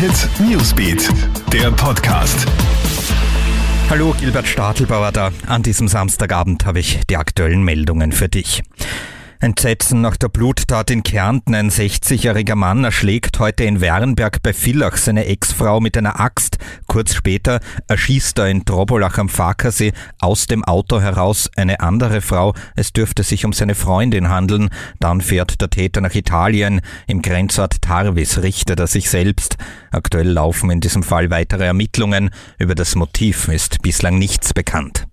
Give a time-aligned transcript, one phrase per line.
[0.00, 1.10] Hit Newsbeat,
[1.52, 2.46] der Podcast.
[3.90, 5.30] Hallo, Gilbert Stadelbauer da.
[5.46, 8.62] An diesem Samstagabend habe ich die aktuellen Meldungen für dich.
[9.42, 11.54] Entsetzen nach der Bluttat in Kärnten.
[11.54, 16.58] Ein 60-jähriger Mann erschlägt heute in Wernberg bei Villach seine Ex-Frau mit einer Axt.
[16.86, 22.52] Kurz später erschießt er in Trobolach am Farkasee aus dem Auto heraus eine andere Frau.
[22.76, 24.68] Es dürfte sich um seine Freundin handeln.
[24.98, 26.82] Dann fährt der Täter nach Italien.
[27.06, 29.56] Im Grenzort Tarvis richtet er sich selbst.
[29.90, 32.28] Aktuell laufen in diesem Fall weitere Ermittlungen.
[32.58, 35.09] Über das Motiv ist bislang nichts bekannt.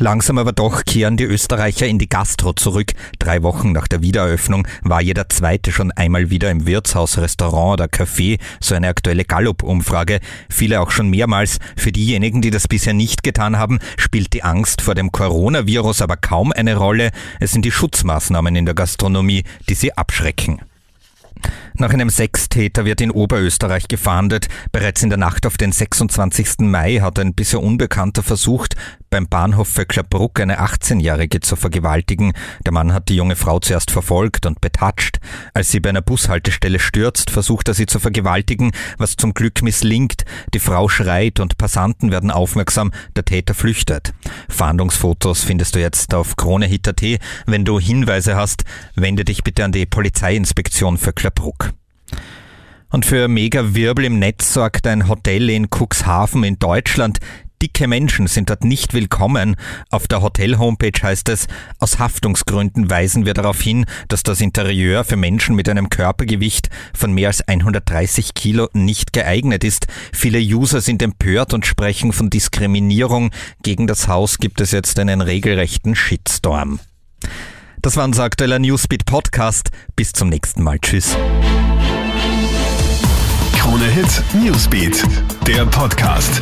[0.00, 2.92] Langsam aber doch kehren die Österreicher in die Gastro zurück.
[3.18, 7.86] Drei Wochen nach der Wiedereröffnung war jeder Zweite schon einmal wieder im Wirtshaus, Restaurant oder
[7.86, 10.20] Café, so eine aktuelle Gallup-Umfrage.
[10.48, 11.58] Viele auch schon mehrmals.
[11.76, 16.16] Für diejenigen, die das bisher nicht getan haben, spielt die Angst vor dem Coronavirus aber
[16.16, 17.10] kaum eine Rolle.
[17.40, 20.60] Es sind die Schutzmaßnahmen in der Gastronomie, die sie abschrecken.
[21.74, 24.48] Nach einem Sextäter wird in Oberösterreich gefahndet.
[24.72, 26.58] Bereits in der Nacht auf den 26.
[26.60, 28.74] Mai hat ein bisher Unbekannter versucht,
[29.10, 32.32] beim Bahnhof Vöcklerbruck eine 18-Jährige zu vergewaltigen.
[32.64, 35.18] Der Mann hat die junge Frau zuerst verfolgt und betatscht.
[35.54, 40.24] Als sie bei einer Bushaltestelle stürzt, versucht er sie zu vergewaltigen, was zum Glück misslingt.
[40.54, 42.92] Die Frau schreit und Passanten werden aufmerksam.
[43.16, 44.12] Der Täter flüchtet.
[44.48, 47.02] Fahndungsfotos findest du jetzt auf KroneHit.at.
[47.46, 48.64] Wenn du Hinweise hast,
[48.94, 51.72] wende dich bitte an die Polizeiinspektion Vöcklerbruck.
[52.90, 57.18] Und für mega Wirbel im Netz sorgt ein Hotel in Cuxhaven in Deutschland.
[57.60, 59.56] Dicke Menschen sind dort nicht willkommen.
[59.90, 65.16] Auf der Hotel-Homepage heißt es, aus Haftungsgründen weisen wir darauf hin, dass das Interieur für
[65.16, 69.86] Menschen mit einem Körpergewicht von mehr als 130 Kilo nicht geeignet ist.
[70.12, 73.30] Viele User sind empört und sprechen von Diskriminierung.
[73.62, 76.78] Gegen das Haus gibt es jetzt einen regelrechten Shitstorm.
[77.82, 79.70] Das war unser aktueller Newsbeat Podcast.
[79.96, 80.78] Bis zum nächsten Mal.
[80.78, 81.16] Tschüss.
[83.56, 85.04] Krone Hit Newsbeat,
[85.46, 86.40] der Podcast.